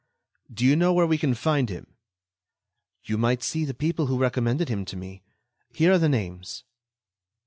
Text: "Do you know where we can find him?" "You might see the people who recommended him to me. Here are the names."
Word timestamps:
"Do 0.51 0.65
you 0.65 0.75
know 0.75 0.93
where 0.93 1.05
we 1.05 1.19
can 1.19 1.35
find 1.35 1.69
him?" 1.69 1.95
"You 3.03 3.19
might 3.19 3.43
see 3.43 3.65
the 3.65 3.75
people 3.75 4.07
who 4.07 4.17
recommended 4.17 4.67
him 4.67 4.83
to 4.85 4.97
me. 4.97 5.21
Here 5.69 5.91
are 5.91 5.99
the 5.99 6.09
names." 6.09 6.63